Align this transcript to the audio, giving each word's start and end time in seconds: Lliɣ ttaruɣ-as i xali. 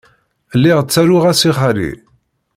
Lliɣ 0.57 0.79
ttaruɣ-as 0.81 1.41
i 1.49 1.51
xali. 1.59 1.91